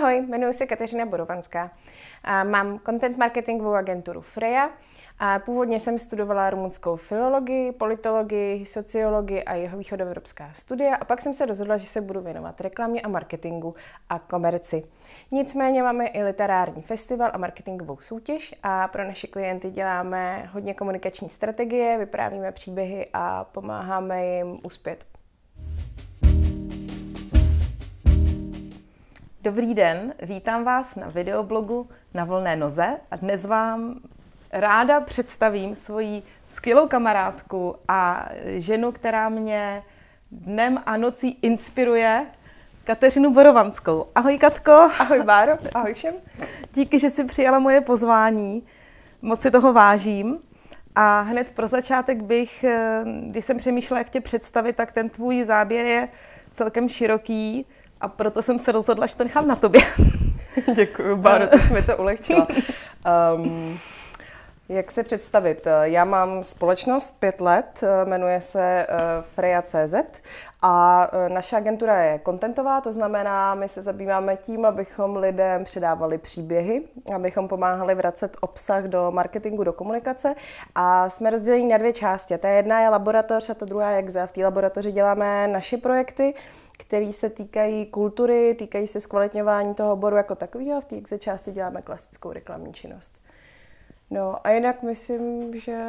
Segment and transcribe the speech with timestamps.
[0.00, 1.70] Ahoj, jmenuji se Kateřina Borovanská.
[2.44, 4.70] Mám content marketingovou agenturu Freja
[5.18, 11.34] a původně jsem studovala rumunskou filologii, politologii, sociologii a jeho východoevropská studia a pak jsem
[11.34, 13.74] se rozhodla, že se budu věnovat reklamě a marketingu
[14.08, 14.84] a komerci.
[15.30, 21.28] Nicméně máme i literární festival a marketingovou soutěž a pro naše klienty děláme hodně komunikační
[21.28, 25.09] strategie, vyprávíme příběhy a pomáháme jim uspět.
[29.42, 34.00] Dobrý den, vítám vás na videoblogu Na volné noze a dnes vám
[34.52, 39.82] ráda představím svoji skvělou kamarádku a ženu, která mě
[40.32, 42.26] dnem a nocí inspiruje,
[42.84, 44.06] Kateřinu Borovanskou.
[44.14, 44.72] Ahoj Katko.
[44.98, 46.14] Ahoj Báro, ahoj všem.
[46.74, 48.66] Díky, že jsi přijala moje pozvání.
[49.22, 50.38] Moc si toho vážím.
[50.94, 55.44] A hned pro začátek bych, eh, když jsem přemýšlela, jak tě představit, tak ten tvůj
[55.44, 56.08] záběr je
[56.52, 57.66] celkem široký
[58.00, 59.80] a proto jsem se rozhodla, že to nechám na tobě.
[60.74, 62.46] Děkuji, Báro, to jsi mi to ulehčila.
[63.34, 63.78] Um,
[64.68, 65.66] jak se představit?
[65.82, 68.86] Já mám společnost pět let, jmenuje se eh,
[69.34, 69.94] Freya.cz
[70.62, 76.18] a eh, naše agentura je kontentová, to znamená, my se zabýváme tím, abychom lidem předávali
[76.18, 76.82] příběhy,
[77.14, 80.34] abychom pomáhali vracet obsah do marketingu, do komunikace
[80.74, 82.38] a jsme rozděleni na dvě části.
[82.38, 84.26] Ta jedna je laboratoř a ta druhá je EXA.
[84.26, 86.34] V té laboratoři děláme naše projekty,
[86.80, 91.82] které se týkají kultury, týkají se zkvalitňování toho oboru jako takového v té části děláme
[91.82, 93.14] klasickou reklamní činnost.
[94.10, 95.84] No a jinak myslím, že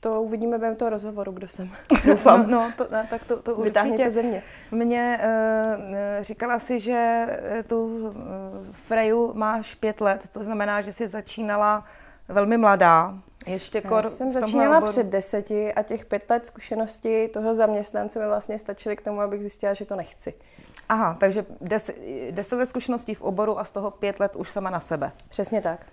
[0.00, 1.70] to uvidíme během toho rozhovoru, kdo jsem.
[2.06, 2.50] Doufám.
[2.50, 4.10] No, no to, tak to, to určitě.
[4.10, 4.42] ze mě.
[4.70, 5.84] Mně uh,
[6.20, 7.26] říkala si, že
[7.66, 8.14] tu uh,
[8.72, 11.84] Freju máš pět let, což znamená, že jsi začínala
[12.28, 13.14] velmi mladá.
[13.46, 14.92] Ještě kor Já jsem začínala oboru.
[14.92, 19.40] před deseti a těch pět let zkušenosti toho zaměstnance mi vlastně stačily k tomu, abych
[19.40, 20.34] zjistila, že to nechci.
[20.88, 21.96] Aha, takže deset,
[22.30, 25.12] deset let zkušeností v oboru a z toho pět let už sama na sebe.
[25.28, 25.86] Přesně tak.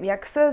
[0.00, 0.50] Jak se,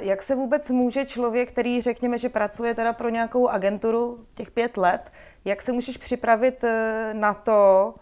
[0.00, 4.76] jak se vůbec může člověk, který řekněme, že pracuje teda pro nějakou agenturu těch pět
[4.76, 5.12] let,
[5.44, 7.94] jak se můžeš připravit eh, na to,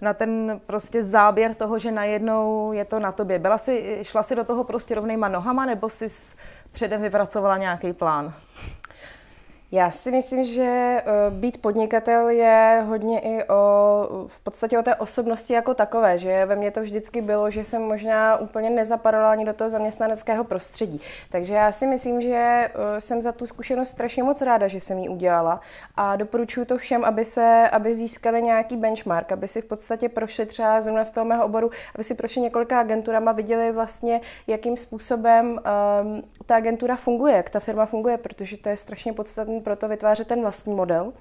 [0.00, 3.38] na ten prostě záběr toho, že najednou je to na tobě.
[3.38, 6.06] Byla jsi, šla si do toho prostě rovnýma nohama, nebo jsi
[6.72, 8.34] předem vypracovala nějaký plán?
[9.72, 14.94] Já si myslím, že eh, být podnikatel je hodně i o, v podstatě o té
[14.94, 19.44] osobnosti jako takové, že ve mně to vždycky bylo, že jsem možná úplně nezapadala ani
[19.44, 21.00] do toho zaměstnaneckého prostředí.
[21.30, 24.98] Takže já si myslím, že eh, jsem za tu zkušenost strašně moc ráda, že jsem
[24.98, 25.60] ji udělala
[25.96, 30.46] a doporučuji to všem, aby se, aby získali nějaký benchmark, aby si v podstatě prošli
[30.46, 35.46] třeba zrovna z toho mého oboru, aby si prošli několika agenturama, viděli vlastně, jakým způsobem
[35.46, 40.28] um, ta agentura funguje, jak ta firma funguje, protože to je strašně podstatné proto vytvářet
[40.28, 41.12] ten vlastní model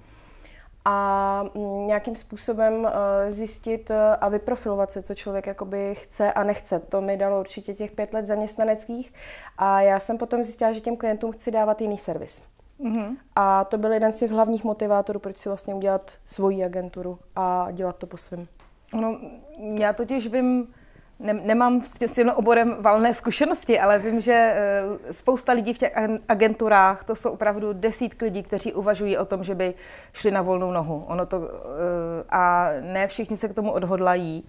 [0.85, 6.44] a mm, nějakým způsobem eh, zjistit eh, a vyprofilovat se, co člověk jakoby chce a
[6.44, 6.79] nechce.
[6.79, 9.13] To mi dalo určitě těch pět let zaměstnaneckých
[9.57, 12.41] a já jsem potom zjistila, že těm klientům chci dávat jiný servis.
[12.79, 13.18] Mm-hmm.
[13.35, 17.68] A to byl jeden z těch hlavních motivátorů, proč si vlastně udělat svoji agenturu a
[17.72, 18.47] dělat to po svém.
[18.94, 19.19] No,
[19.59, 20.74] já totiž vím,
[21.19, 25.93] ne, nemám s tím oborem valné zkušenosti, ale vím, že eh, spousta lidí v těch
[26.27, 29.73] agenturách, to jsou opravdu desítky lidí, kteří uvažují o tom, že by
[30.13, 31.05] šli na volnou nohu.
[31.07, 34.43] Ono to, eh, a ne všichni se k tomu odhodlají.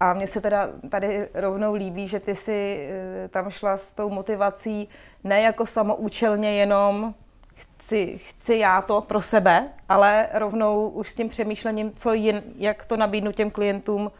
[0.00, 4.10] A mně se teda tady rovnou líbí, že ty si eh, tam šla s tou
[4.10, 4.88] motivací
[5.24, 7.14] ne jako samoučelně jenom
[7.54, 12.86] chci, chci já to pro sebe, ale rovnou už s tím přemýšlením, co jin, jak
[12.86, 14.10] to nabídnu těm klientům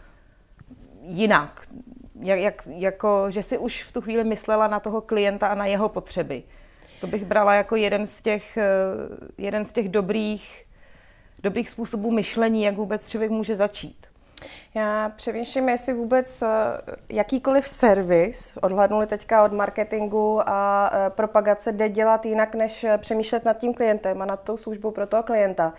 [1.03, 1.67] jinak.
[2.21, 5.67] Jak, jak, jako, že si už v tu chvíli myslela na toho klienta a na
[5.67, 6.43] jeho potřeby.
[7.01, 8.71] To bych brala jako jeden z těch, eh,
[9.39, 10.65] jeden z těch dobrých,
[11.43, 14.07] dobrých způsobů myšlení, jak vůbec člověk může začít.
[14.75, 16.47] Já přemýšlím, jestli vůbec eh,
[17.09, 23.59] jakýkoliv servis, odhlednuli teďka od marketingu a eh, propagace, jde dělat jinak, než přemýšlet nad
[23.59, 25.73] tím klientem a nad tou službou pro toho klienta.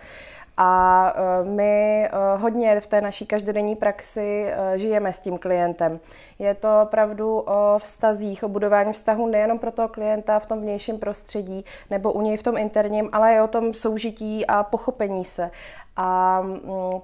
[0.56, 6.00] A e, my e, hodně v té naší každodenní praxi e, žijeme s tím klientem.
[6.38, 10.98] Je to opravdu o vztazích, o budování vztahu nejenom pro toho klienta v tom vnějším
[10.98, 15.50] prostředí nebo u něj v tom interním, ale i o tom soužití a pochopení se.
[15.96, 16.60] A mm,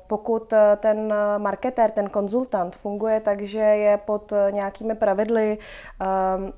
[0.07, 5.59] pokud ten marketér, ten konzultant funguje tak, že je pod nějakými pravidly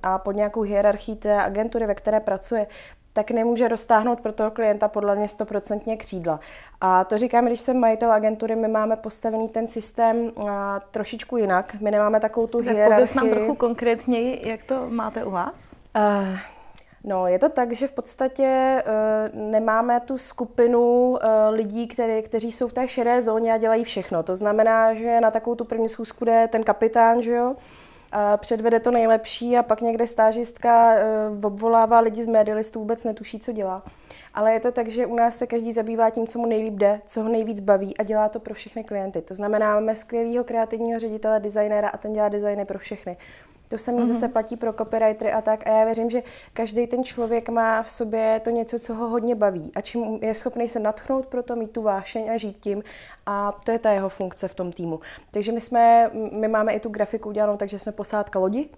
[0.03, 2.67] a pod nějakou hierarchií té agentury, ve které pracuje,
[3.13, 6.41] tak nemůže roztáhnout pro toho klienta podle mě stoprocentně křídla.
[6.81, 11.77] A to říkám, když jsem majitel agentury, my máme postavený ten systém a, trošičku jinak.
[11.81, 13.07] My nemáme takovou tu tak hierarchii.
[13.07, 15.77] Tak nám trochu konkrétněji, jak to máte u vás?
[15.97, 16.39] Uh,
[17.05, 18.83] No, je to tak, že v podstatě
[19.35, 21.17] uh, nemáme tu skupinu uh,
[21.51, 24.23] lidí, který, kteří jsou v té šedé zóně a dělají všechno.
[24.23, 27.57] To znamená, že na takovou tu první schůzku jde ten kapitán, že jo,
[28.13, 33.41] a předvede to nejlepší a pak někde stážistka uh, obvolává lidi z medialistů, vůbec netuší,
[33.41, 33.83] co dělá.
[34.35, 37.01] Ale je to tak, že u nás se každý zabývá tím, co mu nejlíp jde,
[37.07, 39.23] co ho nejvíc baví a dělá to pro všechny klienty.
[39.23, 43.17] To znamená, máme skvělého kreativního ředitele, designéra a ten dělá designy pro všechny.
[43.73, 44.13] To samé mm-hmm.
[44.13, 45.67] zase platí pro copywritery a tak.
[45.67, 46.23] A já věřím, že
[46.53, 50.35] každý ten člověk má v sobě to něco, co ho hodně baví a čím je
[50.35, 52.83] schopný se natchnout pro to, mít tu vášeň a žít tím.
[53.27, 55.01] A to je ta jeho funkce v tom týmu.
[55.31, 58.69] Takže my jsme, my máme i tu grafiku udělanou, takže jsme posádka lodi,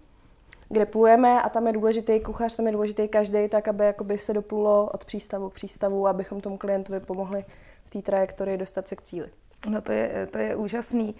[0.68, 4.32] kde plujeme a tam je důležitý kuchař, tam je důležitý každý, tak aby jakoby se
[4.32, 7.44] doplulo od přístavu k přístavu, abychom tomu klientovi pomohli
[7.84, 9.28] v té trajektorii dostat se k cíli.
[9.68, 11.14] No to je, to je úžasný.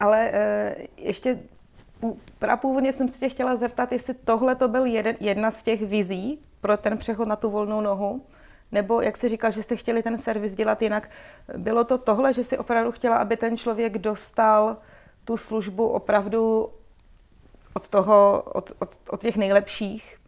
[0.00, 1.38] Ale e, ještě
[2.56, 6.40] původně jsem se tě chtěla zeptat, jestli tohle to byl jeden, jedna z těch vizí
[6.60, 8.22] pro ten přechod na tu volnou nohu,
[8.72, 11.10] nebo jak jsi říkal, že jste chtěli ten servis dělat jinak,
[11.56, 14.76] bylo to tohle, že si opravdu chtěla, aby ten člověk dostal
[15.24, 16.68] tu službu opravdu
[17.74, 20.18] od toho, od, od, od těch nejlepších,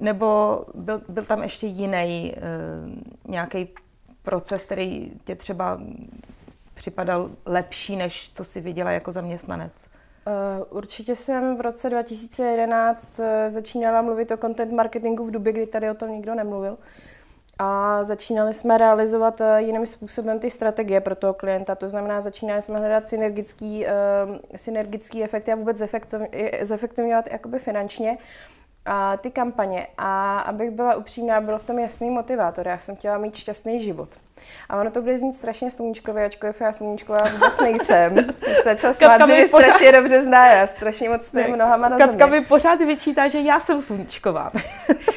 [0.00, 2.40] nebo byl, byl tam ještě jiný e,
[3.28, 3.68] nějaký
[4.22, 5.80] proces, který tě třeba
[6.74, 9.88] připadal lepší, než co si viděla jako zaměstnanec?
[10.26, 15.66] Eh, určitě jsem v roce 2011 eh, začínala mluvit o content marketingu v době, kdy
[15.66, 16.78] tady o tom nikdo nemluvil.
[17.58, 21.74] A začínali jsme realizovat eh, jiným způsobem ty strategie pro toho klienta.
[21.74, 23.86] To znamená, začínali jsme hledat synergický,
[24.56, 25.82] synergický efekty a vůbec
[26.62, 28.18] zefektivňovat jakoby finančně
[28.88, 29.86] a ty kampaně.
[29.98, 32.68] A abych byla upřímná, bylo v tom jasný motivátor.
[32.68, 34.08] Já jsem chtěla mít šťastný život.
[34.68, 38.16] A ono to bude znít strašně sluníčkově, ačkoliv já sluníčková vůbec nejsem.
[38.64, 39.66] Začal smát, že pořád...
[39.66, 43.60] strašně dobře zná, já strašně moc stojím nohama na Katka mi pořád vyčítá, že já
[43.60, 44.52] jsem sluníčková.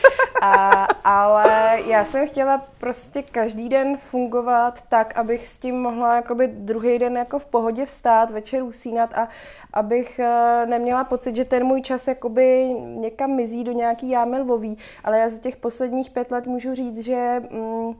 [0.41, 6.47] A, ale já jsem chtěla prostě každý den fungovat tak, abych s tím mohla jakoby
[6.47, 9.27] druhý den jako v pohodě vstát, večer usínat a
[9.73, 14.77] abych uh, neměla pocit, že ten můj čas jakoby někam mizí do nějaký jámy lvový.
[15.03, 17.93] Ale já za těch posledních pět let můžu říct, že mm,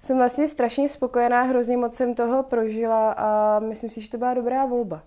[0.00, 4.34] jsem vlastně strašně spokojená, hrozně moc jsem toho prožila a myslím si, že to byla
[4.34, 5.02] dobrá volba.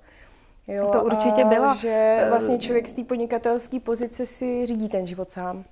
[0.67, 1.75] Jo, to určitě byla.
[1.75, 5.63] Že eh, vlastně člověk z té podnikatelské pozice si řídí ten život sám.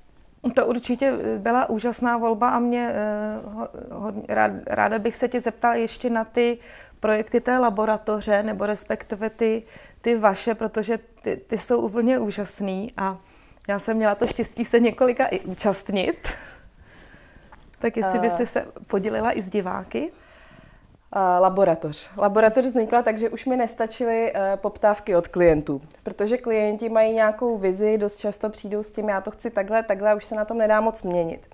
[0.51, 6.24] To určitě byla úžasná volba a mě eh, ráda bych se tě zeptala ještě na
[6.24, 6.57] ty
[7.00, 9.63] projekty té laboratoře, nebo respektive ty,
[10.01, 13.18] ty vaše, protože ty, ty jsou úplně úžasný a
[13.68, 16.30] já jsem měla to štěstí se několika i účastnit.
[17.80, 20.12] Tak jestli by si se podělila i s diváky?
[21.39, 22.12] Laboratoř.
[22.18, 27.57] Laboratoř vznikla tak, že už mi nestačily eh, poptávky od klientů, protože klienti mají nějakou
[27.57, 30.45] vizi, dost často přijdou s tím, já to chci takhle, takhle a už se na
[30.45, 31.48] tom nedá moc měnit.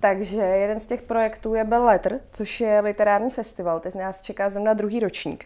[0.00, 4.48] Takže jeden z těch projektů je Bell Letter, což je literární festival, teď nás čeká
[4.48, 5.44] zrovna druhý ročník.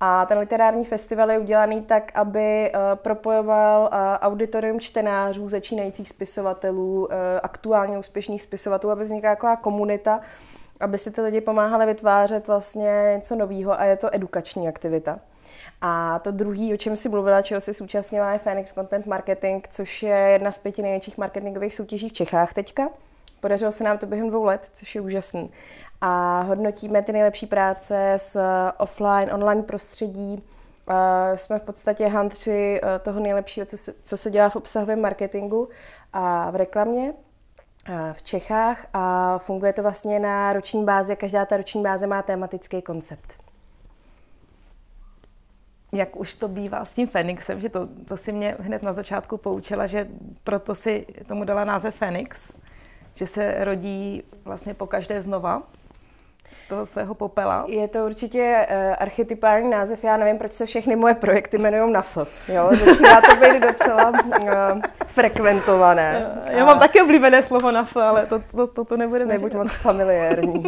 [0.00, 7.08] A ten literární festival je udělaný tak, aby uh, propojoval auditorium čtenářů, začínajících spisovatelů,
[7.42, 10.20] aktuálně úspěšných spisovatelů, aby vznikla jako komunita,
[10.82, 15.18] aby si ty lidi pomáhali vytvářet vlastně něco nového a je to edukační aktivita.
[15.80, 20.02] A to druhý, o čem si mluvila, čeho si současnila, je Phoenix Content Marketing, což
[20.02, 22.88] je jedna z pěti největších marketingových soutěží v Čechách teďka.
[23.40, 25.50] Podařilo se nám to během dvou let, což je úžasný.
[26.00, 28.36] A hodnotíme ty nejlepší práce z
[28.78, 30.42] offline, online prostředí.
[31.34, 35.68] Jsme v podstatě hantři eh, toho nejlepšího, co se, co se dělá v obsahovém marketingu
[36.12, 37.12] a v reklamě
[38.12, 41.16] v Čechách a funguje to vlastně na roční bázi.
[41.16, 43.32] Každá ta roční báze má tematický koncept.
[45.92, 49.36] Jak už to bývá s tím Fenixem, že to, to si mě hned na začátku
[49.36, 50.08] poučila, že
[50.44, 52.58] proto si tomu dala název Fenix,
[53.14, 55.62] že se rodí vlastně po každé znova
[56.52, 57.64] z toho svého popela.
[57.68, 62.02] Je to určitě uh, archetypální název, já nevím, proč se všechny moje projekty jmenují na
[62.02, 62.48] F.
[62.48, 62.70] Jo?
[62.84, 66.26] Začíná to být docela uh, frekventované.
[66.46, 66.66] Já a...
[66.66, 70.64] mám taky oblíbené slovo na F, ale to, to, to, to nebude Nebuď moc familiární.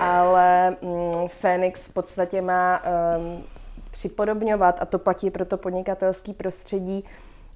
[0.00, 2.82] ale um, Fénix v podstatě má
[3.16, 3.44] um,
[3.90, 7.04] připodobňovat, a to platí pro to podnikatelské prostředí,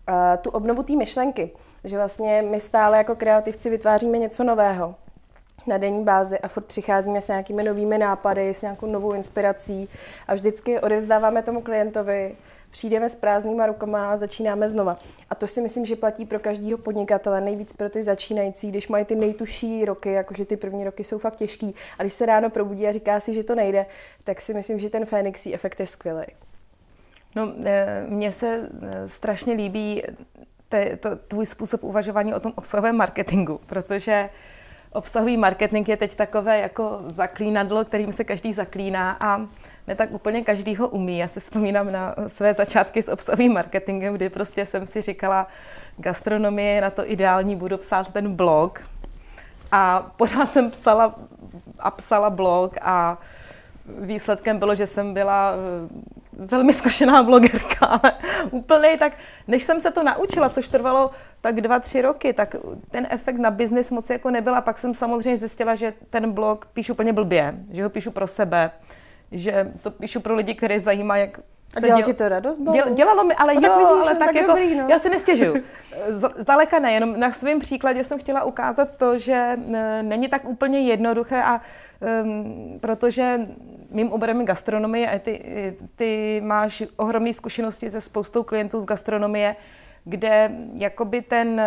[0.09, 1.51] uh, tu obnovu té myšlenky.
[1.85, 4.95] Že vlastně my stále jako kreativci vytváříme něco nového
[5.67, 9.89] na denní bázi a furt přicházíme s nějakými novými nápady, s nějakou novou inspirací
[10.29, 12.37] a vždycky odevzdáváme tomu klientovi,
[12.71, 14.99] přijdeme s prázdnýma rukama a začínáme znova.
[15.31, 19.05] A to si myslím, že platí pro každého podnikatele, nejvíc pro ty začínající, když mají
[19.05, 21.75] ty nejtuší roky, jakože ty první roky jsou fakt těžký.
[21.99, 23.87] A když se ráno probudí a říká si, že to nejde,
[24.25, 26.27] tak si myslím, že ten Fénixí efekt je skvělý.
[27.37, 30.03] No, eh, mně se eh, strašně líbí
[30.69, 34.31] te, to, tvůj způsob uvažování o tom obsahovém marketingu, protože
[34.95, 39.41] obsahový marketing je teď takové jako zaklínadlo, kterým se každý zaklíná a
[39.87, 41.19] ne tak úplně každý ho umí.
[41.19, 45.47] Já si vzpomínám na své začátky s obsahovým marketingem, kdy prostě jsem si říkala,
[45.97, 48.81] gastronomie je na to ideální, budu psát ten blog.
[49.73, 51.15] A pořád jsem psala
[51.79, 53.19] a psala blog a
[53.87, 55.53] výsledkem bylo, že jsem byla
[56.39, 58.13] velmi zkušená blogerka, ale
[58.51, 59.13] úplně tak,
[59.49, 61.11] než jsem se to naučila, což trvalo
[61.41, 62.57] tak dva, tři roky, tak
[62.91, 64.61] ten efekt na biznis moc jako nebyla.
[64.61, 68.71] Pak jsem samozřejmě zjistila, že ten blog píšu úplně blbě, že ho píšu pro sebe,
[69.33, 71.41] že to píšu pro lidi, které zajímá, jak
[71.77, 72.07] a dělalo děl...
[72.07, 72.61] ti to radost?
[72.73, 74.87] Děl, dělalo mi, ale no, jo, tak vidíš, ale tak, tak jako, dobrý, no.
[74.89, 75.55] já si nestěžuju.
[76.37, 79.59] Zdaleka ne, jenom na svém příkladě jsem chtěla ukázat to, že
[80.03, 81.61] není tak úplně jednoduché a
[82.01, 83.41] um, protože
[83.91, 85.45] mým oborem je gastronomie a ty,
[85.97, 89.57] ty máš ohromné zkušenosti se spoustou klientů z gastronomie,
[90.05, 91.63] kde jakoby ten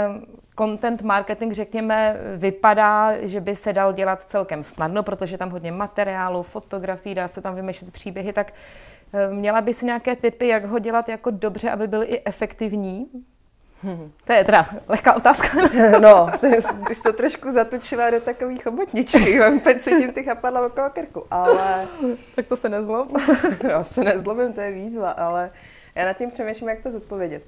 [0.57, 6.43] content marketing, řekněme, vypadá, že by se dal dělat celkem snadno, protože tam hodně materiálu,
[6.43, 8.53] fotografií, dá se tam vymýšlet příběhy, tak
[9.13, 13.07] eh, měla bys nějaké typy, jak ho dělat jako dobře, aby byl i efektivní?
[13.83, 14.11] Hmm.
[14.25, 15.47] To je teda lehká otázka.
[15.99, 19.39] No, ty jsi to trošku zatočila do takových chobotničky.
[19.55, 21.87] Úplně cítím ty chapadla okolo krku, ale...
[22.35, 23.09] Tak to se nezlob.
[23.67, 25.51] Já se nezlobím, to je výzva, ale
[25.95, 27.43] já nad tím přemýšlím, jak to zodpovědět.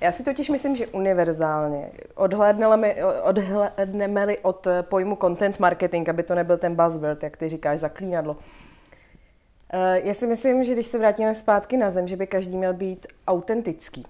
[0.00, 1.90] Já si totiž myslím, že univerzálně
[3.24, 8.36] odhledneme-li od pojmu content marketing, aby to nebyl ten buzzword, jak ty říkáš, zaklínadlo.
[9.72, 12.74] Eh, já si myslím, že když se vrátíme zpátky na zem, že by každý měl
[12.74, 14.06] být autentický.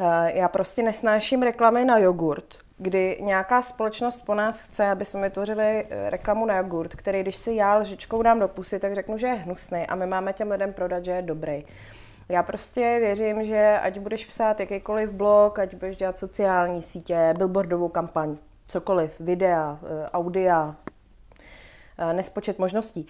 [0.00, 5.22] Eh, já prostě nesnáším reklamy na jogurt, kdy nějaká společnost po nás chce, aby jsme
[5.22, 9.18] vytvořili eh, reklamu na jogurt, který když si já lžičkou dám do pusy, tak řeknu,
[9.18, 11.64] že je hnusný a my máme těm lidem prodat, že je dobrý.
[12.28, 17.88] Já prostě věřím, že ať budeš psát jakýkoliv blog, ať budeš dělat sociální sítě, billboardovou
[17.88, 18.36] kampaň,
[18.66, 20.76] cokoliv, videa, eh, audia,
[22.12, 23.08] nespočet možností.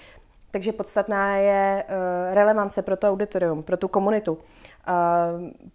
[0.55, 4.39] Takže podstatná je eh, relevance pro to auditorium, pro tu komunitu,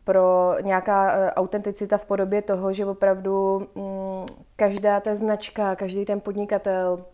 [0.03, 7.05] pro nějaká autenticita v podobě toho, že opravdu mm, každá ta značka, každý ten podnikatel,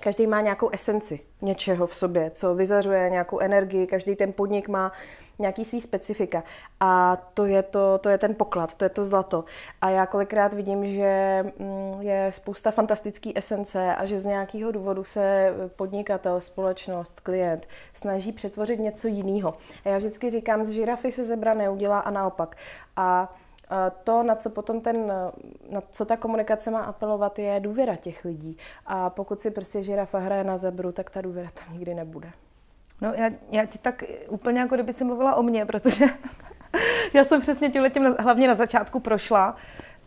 [0.00, 4.92] každý má nějakou esenci něčeho v sobě, co vyzařuje nějakou energii, každý ten podnik má
[5.38, 6.42] nějaký svý specifika.
[6.80, 9.44] A to je, to, to je ten poklad, to je to zlato.
[9.80, 15.04] A já kolikrát vidím, že mm, je spousta fantastický esence a že z nějakého důvodu
[15.04, 19.54] se podnikatel, společnost, klient snaží přetvořit něco jiného.
[19.84, 22.56] A já vždycky říkám, z žirafy se zebra neudělá a naopak.
[22.96, 23.36] A
[24.04, 25.12] to, na co potom ten,
[25.70, 28.56] na co ta komunikace má apelovat, je důvěra těch lidí.
[28.86, 32.30] A pokud si prostě žirafa hraje na zebru, tak ta důvěra tam nikdy nebude.
[33.00, 36.04] No já, já ti tak úplně jako kdyby si mluvila o mně, protože
[37.12, 39.56] já jsem přesně tím hlavně na začátku prošla.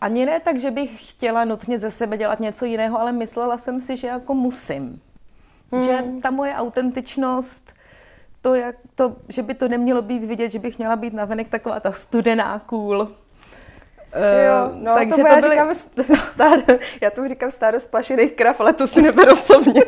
[0.02, 3.82] Ani ne tak, že bych chtěla nutně ze sebe dělat něco jiného, ale myslela jsem
[3.82, 5.02] si, že jako musím.
[5.72, 5.84] Hmm.
[5.84, 7.74] Že ta moje autentičnost,
[8.42, 11.80] to, jak to, že by to nemělo být vidět, že bych měla být navenek taková
[11.80, 13.12] ta studená cool
[14.16, 15.52] Jo, no, takže to, to já, byly...
[15.52, 15.76] říkám
[16.34, 19.84] stádo, já tomu říkám stádo splašených krav, ale to si neberu osobně.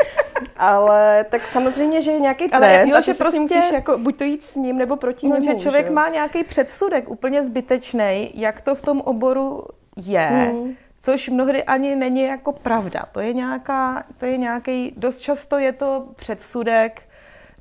[0.56, 4.24] ale tak samozřejmě, že je nějaký trend ale jo, že prostě musíš jako buď to
[4.24, 5.58] jít s ním, nebo proti no, němu.
[5.58, 5.92] Že člověk že?
[5.92, 9.64] má nějaký předsudek úplně zbytečný, jak to v tom oboru
[9.96, 10.26] je.
[10.26, 10.74] Hmm.
[11.00, 13.04] Což mnohdy ani není jako pravda.
[13.12, 17.02] To je nějaká, to je nějaký, dost často je to předsudek,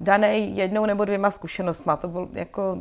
[0.01, 1.97] daný jednou nebo dvěma zkušenostma.
[1.97, 2.77] To byl jako...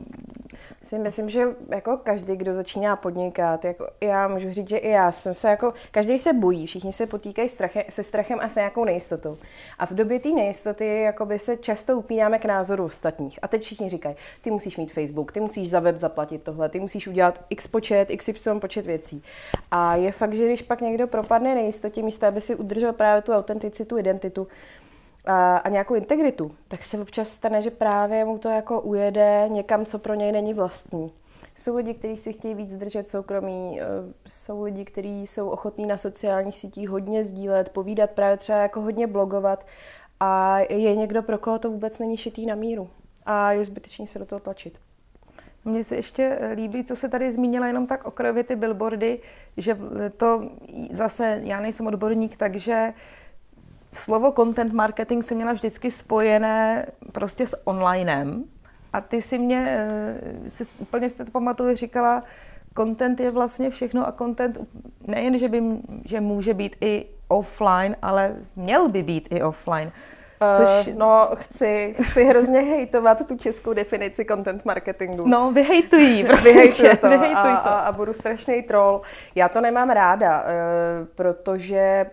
[0.82, 5.12] Si myslím, že jako každý, kdo začíná podnikat, jako já můžu říct, že i já
[5.12, 8.84] jsem se jako, každý se bojí, všichni se potýkají strachem, se strachem a se nějakou
[8.84, 9.36] nejistotou.
[9.78, 13.38] A v době té nejistoty jakoby se často upínáme k názoru ostatních.
[13.42, 16.80] A teď všichni říkají, ty musíš mít Facebook, ty musíš za web zaplatit tohle, ty
[16.80, 19.22] musíš udělat x počet, xy počet věcí.
[19.70, 23.32] A je fakt, že když pak někdo propadne nejistotě, místo aby si udržel právě tu
[23.32, 24.48] autenticitu, identitu,
[25.24, 29.86] a, a nějakou integritu, tak se občas stane, že právě mu to jako ujede někam,
[29.86, 31.12] co pro něj není vlastní.
[31.56, 33.84] Jsou lidi, kteří si chtějí víc držet soukromí, e,
[34.26, 39.06] jsou lidi, kteří jsou ochotní na sociálních sítích hodně sdílet, povídat, právě třeba jako hodně
[39.06, 39.66] blogovat
[40.20, 42.88] a je někdo, pro koho to vůbec není šitý na míru
[43.26, 44.78] a je zbytečný se do toho tlačit.
[45.64, 49.20] Mně se ještě líbí, co se tady zmínila jenom tak okrajově ty billboardy,
[49.56, 49.78] že
[50.16, 50.50] to
[50.90, 52.92] zase, já nejsem odborník, takže
[53.96, 58.44] slovo content marketing jsem měla vždycky spojené prostě s onlinem.
[58.92, 62.22] A ty si mě, eh, si úplně si to pamatuju, říkala,
[62.76, 64.58] content je vlastně všechno a content
[65.06, 65.62] nejen, že, by,
[66.04, 69.92] že může být i offline, ale měl by být i offline.
[70.54, 70.88] Což...
[70.88, 75.28] Uh, no, chci, chci hrozně hejtovat tu českou definici content marketingu.
[75.28, 76.48] No, vyhejtují, prostě.
[76.48, 77.68] Vyhejtuji to, vyhejtuj a, to.
[77.68, 79.00] A, a budu strašný troll.
[79.34, 80.48] Já to nemám ráda, uh,
[81.14, 82.06] protože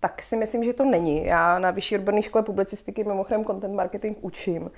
[0.00, 1.26] tak si myslím, že to není.
[1.26, 4.70] Já na Vyšší odborné škole publicistiky mimochodem content marketing učím.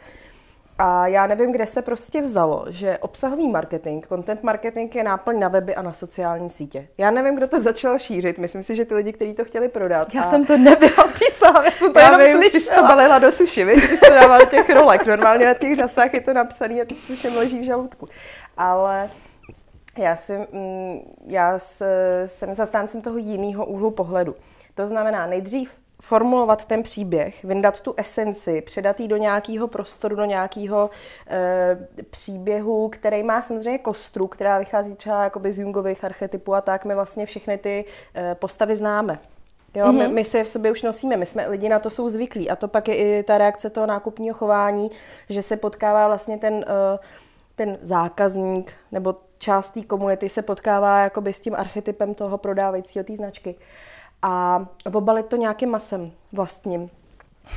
[0.78, 5.48] A já nevím, kde se prostě vzalo, že obsahový marketing, content marketing je náplň na
[5.48, 6.88] weby a na sociální sítě.
[6.98, 8.38] Já nevím, kdo to začal šířit.
[8.38, 10.14] Myslím si, že ty lidi, kteří to chtěli prodat.
[10.14, 10.30] Já a...
[10.30, 13.64] jsem to nebyla přísahám, já jsem to já jenom vím, Ty to balila do suši,
[13.64, 13.88] víš?
[13.88, 15.06] Ty jsi to dávala do těch rolek.
[15.06, 18.08] Normálně na těch řasách je to napsané a ty všem leží v žaludku.
[18.56, 19.10] Ale
[19.98, 21.58] já, si, mm, já
[22.26, 24.34] jsem zastáncem toho jiného úhlu pohledu.
[24.74, 25.70] To znamená nejdřív
[26.02, 30.90] formulovat ten příběh, vyndat tu esenci, předat ji do nějakého prostoru, do nějakého
[31.30, 31.78] e,
[32.10, 36.94] příběhu, který má samozřejmě kostru, která vychází třeba jakoby z Jungových archetypů a tak, my
[36.94, 39.18] vlastně všechny ty e, postavy známe.
[39.74, 39.98] Jo, mm-hmm.
[39.98, 40.14] my, mhm.
[40.14, 42.56] my si je v sobě už nosíme, my jsme lidi na to jsou zvyklí a
[42.56, 44.90] to pak je i ta reakce toho nákupního chování,
[45.28, 46.98] že se potkává vlastně ten, uh,
[47.56, 53.16] ten zákazník nebo část té komunity se potkává jakoby s tím archetypem toho prodávajícího té
[53.16, 53.54] značky
[54.22, 56.90] a obalit to nějakým masem vlastním,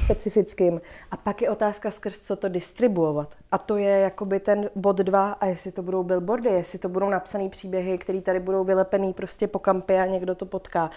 [0.05, 0.81] specifickým.
[1.11, 3.35] A pak je otázka skrz co to distribuovat.
[3.51, 7.09] A to je jakoby ten bod dva a jestli to budou billboardy, jestli to budou
[7.09, 10.89] napsané příběhy, které tady budou vylepený prostě po kampě a někdo to potká.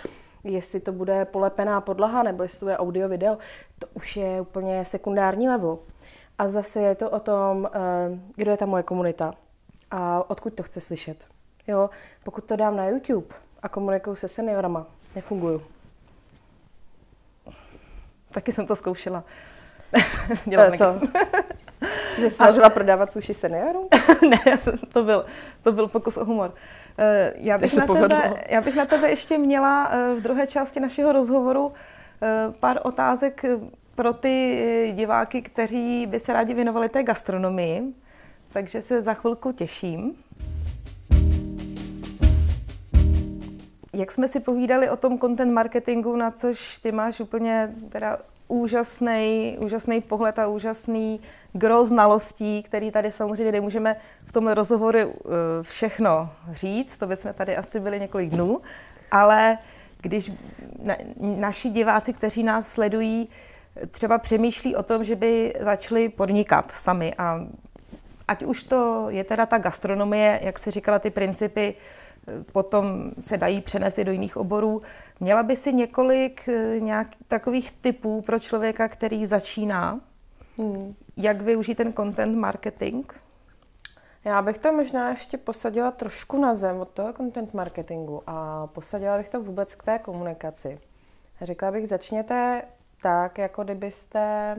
[0.44, 3.38] Jestli to bude polepená podlaha nebo jestli to bude audio, video,
[3.78, 5.78] to už je úplně sekundární level.
[6.38, 7.78] A zase je to o tom, eh,
[8.36, 9.34] kdo je ta moje komunita
[9.90, 11.24] a odkud to chce slyšet.
[11.66, 11.90] Jo,
[12.24, 14.86] pokud to dám na YouTube a komunikuju se seniorama,
[15.18, 15.62] nefunguju.
[18.30, 19.24] Taky jsem to zkoušela.
[20.44, 21.00] Dělat co?
[22.16, 22.70] Jsi snažila a...
[22.70, 23.88] prodávat suši seniorům?
[24.28, 25.24] ne, já jsem, to, byl,
[25.62, 26.54] to byl pokus o humor.
[26.98, 30.80] Eh, já bych, na tebe, já bych na tebe ještě měla eh, v druhé části
[30.80, 31.72] našeho rozhovoru
[32.22, 33.44] eh, pár otázek
[33.94, 37.82] pro ty diváky, kteří by se rádi věnovali té gastronomii.
[38.52, 40.16] Takže se za chvilku těším.
[43.98, 49.56] Jak jsme si povídali o tom content marketingu, na což ty máš úplně teda úžasný,
[49.60, 51.20] úžasný pohled a úžasný
[51.52, 55.12] gro znalostí, který tady samozřejmě nemůžeme v tomhle rozhovoru eh,
[55.62, 58.60] všechno říct, to bychom tady asi byli několik dnů,
[59.10, 59.58] ale
[60.02, 60.32] když
[60.82, 63.28] na, naši diváci, kteří nás sledují,
[63.90, 67.46] třeba přemýšlí o tom, že by začali podnikat sami a
[68.28, 71.74] ať už to je teda ta gastronomie, jak si říkala, ty principy
[72.52, 74.82] potom se dají přenést i do jiných oborů.
[75.20, 80.00] Měla by si několik eh, nějak takových typů pro člověka, který začíná,
[80.58, 80.94] hmm.
[81.16, 83.12] jak využít ten content marketing?
[84.24, 89.18] Já bych to možná ještě posadila trošku na zem od toho content marketingu a posadila
[89.18, 90.80] bych to vůbec k té komunikaci.
[91.42, 92.62] Řekla bych, začněte
[93.02, 94.56] tak, jako kdybyste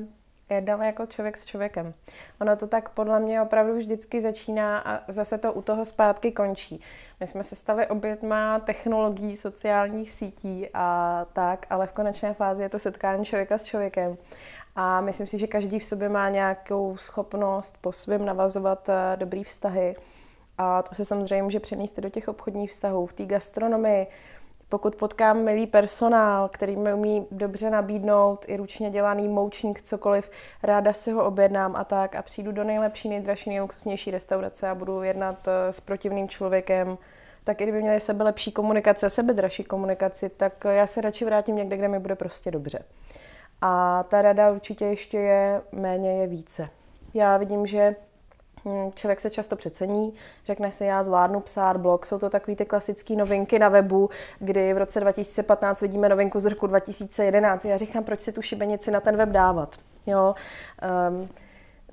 [0.50, 1.94] jednal jako člověk s člověkem.
[2.42, 6.82] Ono to tak podle mě opravdu vždycky začíná a zase to u toho zpátky končí.
[7.20, 12.70] My jsme se stali obětma technologií, sociálních sítí a tak, ale v konečné fázi je
[12.70, 14.18] to setkání člověka s člověkem.
[14.76, 19.44] A myslím si, že každý v sobě má nějakou schopnost po svém navazovat eh, dobrý
[19.44, 19.96] vztahy.
[20.58, 24.08] A to se samozřejmě může přenést do těch obchodních vztahů, v té gastronomii,
[24.70, 30.32] pokud potkám milý personál, který mi umí dobře nabídnout i ručně dělaný moučník, cokoliv,
[30.64, 35.04] ráda si ho objednám a tak a přijdu do nejlepší, nejdražší, nejluxusnější restaurace a budu
[35.04, 36.98] jednat eh, s protivným člověkem,
[37.44, 41.56] tak i kdyby měli sebe lepší komunikace, sebe dražší komunikaci, tak já se radši vrátím
[41.56, 42.84] někde, kde mi bude prostě dobře.
[43.62, 46.70] A ta rada určitě ještě je méně je více.
[47.14, 47.96] Já vidím, že
[48.96, 50.14] Člověk se často přecení,
[50.46, 52.06] řekne si, já zvládnu psát blog.
[52.06, 56.46] Jsou to takové ty klasické novinky na webu, kdy v roce 2015 vidíme novinku z
[56.46, 57.66] roku 2011.
[57.66, 59.76] Já říkám, proč si tu šibenici na ten web dávat.
[60.08, 60.36] Jo?
[61.10, 61.30] Um,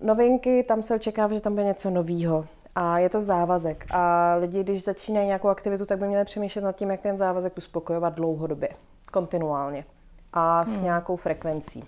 [0.02, 2.44] novinky, tam se očekává, že tam bude něco nového.
[2.74, 3.86] A je to závazek.
[3.90, 7.56] A lidi, když začínají nějakou aktivitu, tak by měli přemýšlet nad tím, jak ten závazek
[7.56, 8.68] uspokojovat dlouhodobě,
[9.12, 9.84] kontinuálně
[10.32, 10.84] a s hmm.
[10.84, 11.84] nějakou frekvencí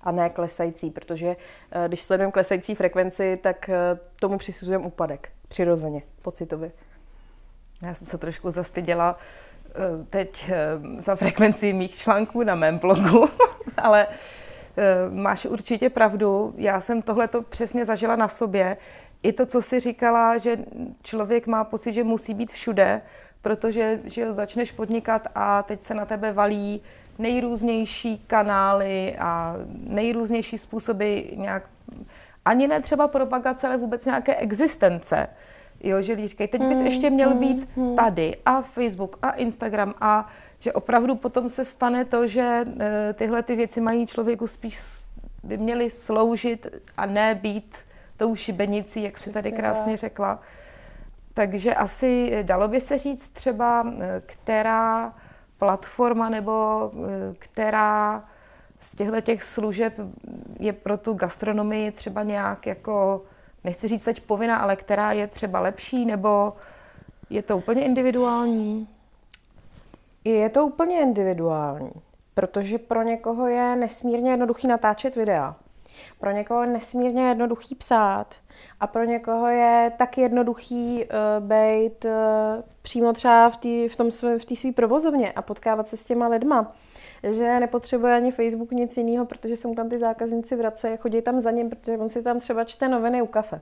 [0.00, 1.36] a ne klesající, protože
[1.72, 6.72] eh, když sledujeme klesající frekvenci, tak eh, tomu přisuzujeme úpadek, přirozeně, pocitově.
[7.86, 9.18] Já jsem se trošku zastyděla
[9.68, 9.72] eh,
[10.10, 10.50] teď
[10.98, 13.28] za frekvenci mých článků na mém blogu,
[13.76, 14.06] ale
[15.10, 16.54] máš určitě pravdu.
[16.56, 18.76] Já jsem tohle to přesně zažila na sobě,
[19.22, 20.58] i to, co jsi říkala, že
[21.02, 23.02] člověk má pocit, že musí být všude,
[23.42, 26.82] protože že začneš podnikat a teď se na tebe valí
[27.18, 31.62] nejrůznější kanály a nejrůznější způsoby nějak,
[32.44, 35.28] ani ne třeba propagace, ale vůbec nějaké existence.
[35.80, 37.96] Jo, že říkají, teď bys mm, ještě měl mm, být mm.
[37.96, 40.28] tady a Facebook a Instagram a
[40.58, 44.78] že opravdu potom se stane to, že e, tyhle ty věci mají člověku spíš
[45.42, 47.76] by měly sloužit a ne být
[48.16, 50.40] tou šibenicí, jak si tady krásně řekla.
[51.34, 53.92] Takže asi dalo by se říct třeba,
[54.26, 55.14] která
[55.58, 56.90] platforma nebo
[57.38, 58.24] která
[58.80, 59.94] z těchto těch služeb
[60.60, 63.22] je pro tu gastronomii třeba nějak jako,
[63.64, 66.52] nechci říct teď povinná, ale která je třeba lepší, nebo
[67.30, 68.88] je to úplně individuální?
[70.24, 71.90] Je to úplně individuální,
[72.34, 75.56] protože pro někoho je nesmírně jednoduchý natáčet videa.
[76.20, 78.34] Pro někoho je nesmírně jednoduchý psát
[78.80, 82.10] a pro někoho je tak jednoduchý uh, být uh,
[82.82, 86.72] přímo třeba v té v tom v své provozovně a potkávat se s těma lidma
[87.22, 91.40] že nepotřebuje ani Facebook nic jiného, protože se mu tam ty zákazníci vracejí, chodí tam
[91.40, 93.60] za ním, protože on si tam třeba čte noviny u kafe.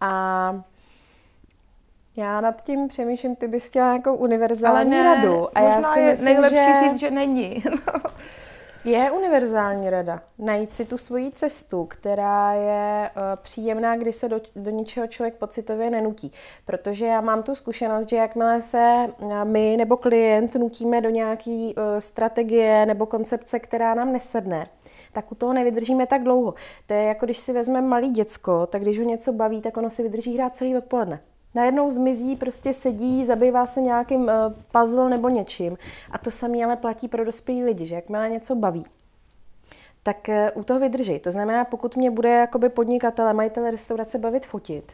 [0.00, 0.62] A
[2.16, 5.58] já nad tím přemýšlím, ty bys chtěla jako univerzální Ale ne, radu.
[5.58, 6.88] A já si je myslím, nejlepší že...
[6.88, 7.64] říct, že není.
[8.86, 14.40] Je univerzální rada najít si tu svoji cestu, která je uh, příjemná, kdy se do,
[14.56, 16.32] do ničeho člověk pocitově nenutí.
[16.66, 21.50] Protože já mám tu zkušenost, že jakmile se uh, my nebo klient nutíme do nějaké
[21.50, 24.66] uh, strategie nebo koncepce, která nám nesedne,
[25.12, 26.54] tak u toho nevydržíme tak dlouho.
[26.86, 29.90] To je jako když si vezmeme malý děcko, tak když ho něco baví, tak ono
[29.90, 31.20] si vydrží hrát celý odpoledne
[31.54, 34.30] najednou zmizí, prostě sedí, zabývá se nějakým uh,
[34.72, 35.78] puzzle nebo něčím.
[36.10, 38.86] A to samé ale platí pro dospělí lidi, že jakmile něco baví,
[40.02, 41.18] tak uh, u toho vydrží.
[41.18, 44.92] To znamená, pokud mě bude jakoby podnikatele, majitele restaurace bavit fotit,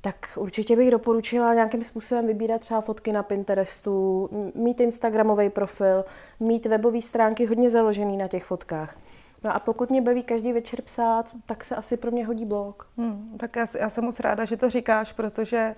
[0.00, 6.04] tak určitě bych doporučila nějakým způsobem vybírat třeba fotky na Pinterestu, mít Instagramový profil,
[6.40, 8.96] mít webové stránky hodně založený na těch fotkách.
[9.44, 12.88] No a pokud mě baví každý večer psát, tak se asi pro mě hodí blog.
[12.98, 15.74] Hmm, tak já, já jsem moc ráda, že to říkáš, protože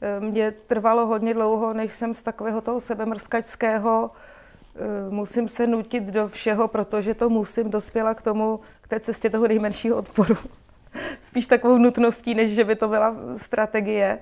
[0.00, 6.04] eh, mě trvalo hodně dlouho, než jsem z takového toho sebemrskačského eh, musím se nutit
[6.04, 10.34] do všeho, protože to musím, dospěla k tomu, k té cestě toho nejmenšího odporu.
[11.20, 14.18] Spíš takovou nutností, než že by to byla strategie.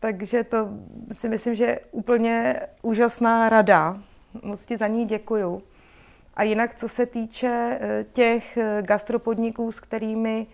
[0.00, 0.68] Takže to
[1.12, 3.98] si myslím, že je úplně úžasná rada.
[4.42, 5.62] Moc ti za ní děkuju.
[6.34, 10.46] A jinak, co se týče eh, těch eh, gastropodniků, s kterými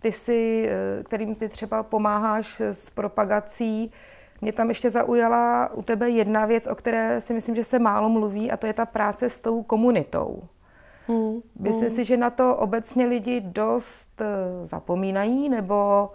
[0.00, 3.92] ty si, eh, kterým ty třeba pomáháš s propagací,
[4.40, 8.08] mě tam ještě zaujala u tebe jedna věc, o které si myslím, že se málo
[8.08, 10.42] mluví, a to je ta práce s tou komunitou.
[11.06, 11.40] Hmm.
[11.58, 11.96] Myslím hmm.
[11.96, 14.22] si, že na to obecně lidi dost
[14.64, 16.10] zapomínají, nebo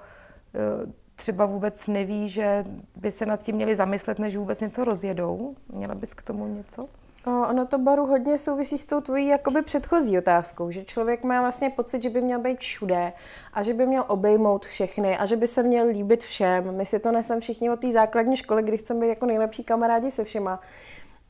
[1.15, 5.56] třeba vůbec neví, že by se nad tím měli zamyslet, než vůbec něco rozjedou.
[5.73, 6.88] Měla bys k tomu něco?
[7.27, 11.69] Ono to baru hodně souvisí s tou tvojí jakoby předchozí otázkou, že člověk má vlastně
[11.69, 13.13] pocit, že by měl být všude
[13.53, 16.75] a že by měl obejmout všechny a že by se měl líbit všem.
[16.75, 20.11] My si to nesem všichni od té základní školy, kdy chceme být jako nejlepší kamarádi
[20.11, 20.59] se všema.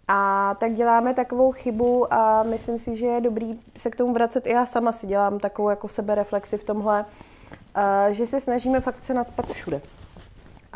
[0.08, 4.48] A tak děláme takovou chybu a myslím si, že je dobrý se k tomu vracet.
[4.48, 7.06] I já sama si dělám takovou jako sebereflexi v tomhle,
[8.12, 9.82] že se snažíme fakt se nadspat všude.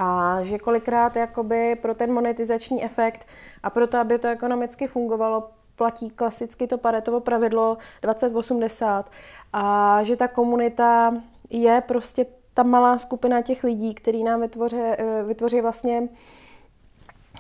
[0.02, 3.28] A že kolikrát jakoby pro ten monetizační efekt
[3.64, 9.12] a pro to, aby to ekonomicky fungovalo, platí klasicky to Paretovo pravidlo 2080
[9.54, 11.14] a že ta komunita
[11.50, 16.10] je prostě ta malá skupina těch lidí, který nám vytvoří, eh, vytvoří vlastně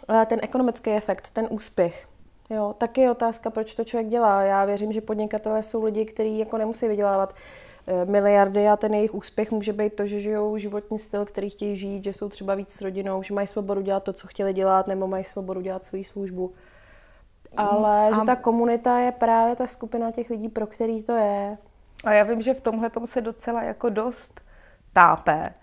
[0.09, 2.07] eh, ten ekonomický efekt, ten úspěch.
[2.49, 4.41] Jo, taky je otázka, proč to člověk dělá.
[4.41, 7.35] Já věřím, že podnikatelé jsou lidi, kteří jako nemusí vydělávat
[8.05, 12.03] miliardy a ten jejich úspěch může být to, že žijou životní styl, který chtějí žít,
[12.03, 15.07] že jsou třeba víc s rodinou, že mají svobodu dělat to, co chtěli dělat, nebo
[15.07, 16.53] mají svobodu dělat svoji službu.
[17.57, 18.15] Ale a...
[18.15, 21.57] že ta komunita je právě ta skupina těch lidí, pro který to je.
[22.03, 24.41] A já vím, že v tomhle se docela jako dost
[24.93, 25.53] tápe,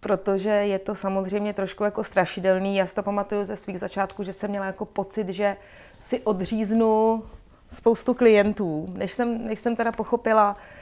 [0.00, 2.76] protože je to samozřejmě trošku jako strašidelný.
[2.76, 5.56] Já si to pamatuju ze svých začátků, že jsem měla jako pocit, že
[6.00, 7.22] si odříznu
[7.68, 8.86] spoustu klientů.
[8.92, 10.79] Než jsem, než jsem teda pochopila, Eh,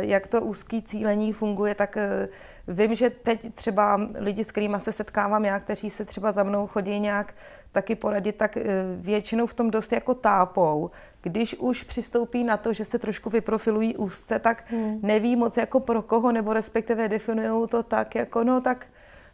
[0.00, 2.28] jak to úzký cílení funguje, tak eh,
[2.68, 6.66] vím, že teď třeba lidi, s kterými se setkávám já, kteří se třeba za mnou
[6.66, 7.34] chodí nějak
[7.72, 8.62] taky poradit, tak eh,
[8.96, 10.90] většinou v tom dost jako tápou.
[11.22, 14.98] Když už přistoupí na to, že se trošku vyprofilují úzce, tak hmm.
[15.02, 18.86] neví moc jako pro koho, nebo respektive definují to tak, jako no tak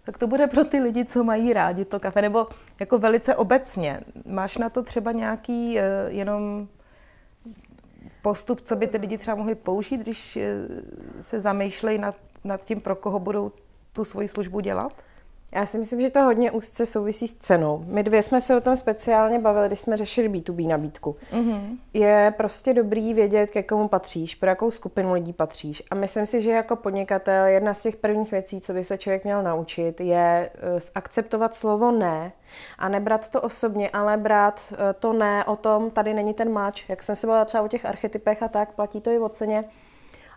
[0.05, 2.47] tak to bude pro ty lidi, co mají rádi to kafe, nebo
[2.81, 4.01] jako velice obecně.
[4.27, 6.69] Máš na to třeba nějaký jenom
[8.23, 10.67] postup, co by ty lidi třeba mohli použít, když eh,
[11.21, 13.53] se zamýšlejí nad, nad tím, pro koho budou
[13.93, 15.03] tu svoji službu dělat?
[15.55, 17.85] Já si myslím, že to hodně úzce souvisí s cenou.
[17.87, 21.17] My dvě jsme se o tom speciálně bavili, když jsme řešili B2B nabídku.
[21.33, 21.79] Mm-hmm.
[21.95, 25.83] Je prostě dobrý vědět, ke komu patříš, pro jakou skupinu lidí patříš.
[25.91, 29.25] A myslím si, že jako podnikatel jedna z těch prvních věcí, co by se člověk
[29.25, 32.33] měl naučit, je eh, akceptovat slovo ne
[32.79, 36.85] a nebrat to osobně, ale brát eh, to ne o tom, tady není ten máč.
[36.89, 39.65] Jak jsem se byla třeba o těch archetypech a tak, platí to i o ceně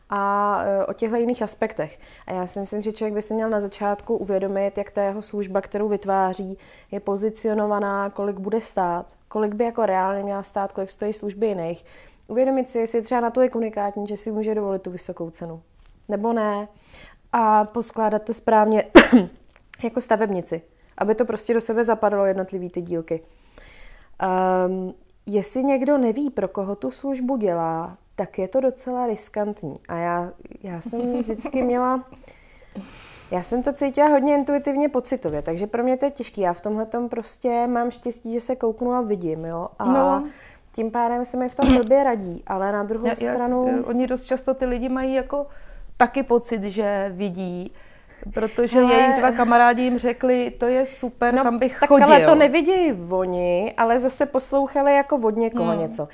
[0.09, 1.99] a e, o těchto jiných aspektech.
[2.27, 5.21] A já si myslím, že člověk by si měl na začátku uvědomit, jak ta jeho
[5.21, 6.57] služba, kterou vytváří,
[6.91, 11.85] je pozicionovaná, kolik bude stát, kolik by jako reálně měla stát, kolik stojí služby jiných.
[12.27, 15.29] Uvědomit si, jestli je třeba na to je komunikátní, že si může dovolit tu vysokou
[15.29, 15.61] cenu.
[16.07, 16.67] Nebo ne.
[17.31, 18.83] A poskládat to správně
[19.83, 20.61] jako stavebnici,
[20.97, 23.21] aby to prostě do sebe zapadlo jednotlivý ty dílky.
[24.67, 24.93] Um,
[25.25, 29.80] jestli někdo neví, pro koho tu službu dělá, tak je to docela riskantní.
[29.88, 30.32] A já,
[30.63, 32.04] já jsem vždycky měla,
[33.32, 36.41] já jsem to cítila hodně intuitivně pocitově, takže pro mě to je těžké.
[36.41, 39.67] Já v tomhle prostě mám štěstí, že se kouknu a vidím, jo.
[39.80, 40.28] A no.
[40.75, 43.67] tím pádem se mi v tom blbě radí, ale na druhou já, stranu...
[43.67, 45.47] Já, oni dost často ty lidi mají jako
[45.97, 47.71] taky pocit, že vidí,
[48.33, 48.93] Protože ale...
[48.93, 52.07] jejich dva kamarádi jim řekli, to je super, no, tam bych tak chodil.
[52.07, 55.79] ale to nevidějí oni, ale zase poslouchali jako od někoho hmm.
[55.79, 56.07] něco.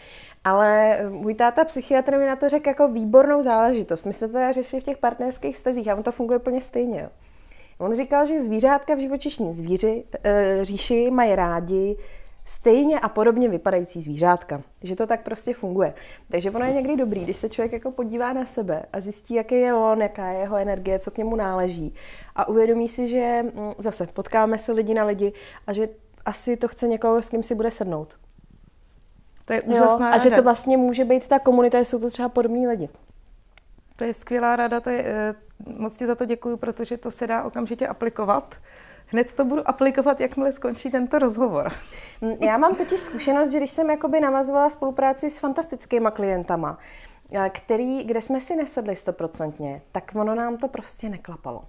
[0.44, 4.06] Ale můj táta psychiatr mi na to řekl jako výbornou záležitost.
[4.06, 7.10] My jsme to teda řešili v těch partnerských stezích a on to funguje úplně stejně.
[7.78, 11.98] On říkal, že zvířátka v živočišní zvíři, e, říši mají rádi
[12.46, 14.62] stejně a podobně vypadající zvířátka.
[14.84, 15.94] Že to tak prostě funguje.
[16.32, 19.56] Takže ono je někdy dobrý, když se člověk jako podívá na sebe a zjistí, jaký
[19.56, 21.96] je on, jaká je jeho energie, co k němu náleží.
[22.36, 25.34] A uvědomí si, že mm, zase potkáme se lidi na lidi
[25.68, 25.90] a že
[26.26, 28.16] asi to chce někoho, s kým si bude sednout.
[29.46, 32.30] To je úžasná jo, A že to vlastně může být ta komunita, jsou to třeba
[32.30, 32.90] podobní lidi.
[33.96, 35.36] To je skvělá rada, to je, eh,
[35.78, 38.56] moc ti za to děkuji, protože to se dá okamžitě aplikovat.
[39.12, 41.72] Hned to budu aplikovat, jakmile skončí tento rozhovor.
[42.22, 46.78] Mm, já mám totiž zkušenost, že když jsem jakoby navazovala spolupráci s fantastickými klientama,
[47.32, 51.64] eh, který, kde jsme si nesedli stoprocentně, tak ono nám to prostě neklapalo.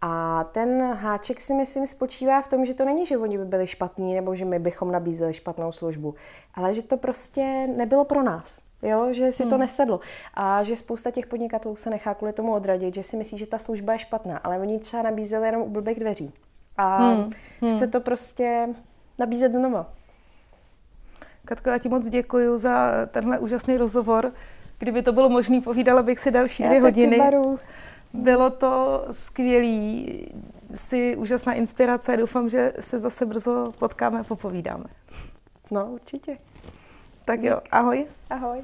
[0.00, 3.66] A ten háček si myslím spočívá v tom, že to není, že oni by byli
[3.66, 6.14] špatní nebo že my bychom nabízeli špatnou službu,
[6.54, 8.58] ale že to prostě nebylo pro nás.
[8.82, 9.50] Jo, že si hmm.
[9.50, 10.00] to nesedlo.
[10.34, 13.58] A že spousta těch podnikatelů se nechá kvůli tomu odradit, že si myslí, že ta
[13.58, 16.32] služba je špatná, ale oni třeba nabízeli jenom u blbých dveří.
[16.76, 17.30] A hmm.
[17.60, 17.76] Hmm.
[17.76, 18.68] chce to prostě
[19.18, 19.92] nabízet znova.
[21.44, 24.32] Katko, já ti moc děkuji za tenhle úžasný rozhovor.
[24.78, 27.18] Kdyby to bylo možné, povídala bych si další já dvě hodiny.
[27.18, 27.58] Baru.
[28.12, 30.28] Bylo to skvělý,
[30.74, 32.16] si úžasná inspirace.
[32.16, 34.84] Doufám, že se zase brzo potkáme a popovídáme.
[35.70, 36.38] No, určitě.
[37.24, 38.06] Tak jo, ahoj.
[38.30, 38.62] Ahoj.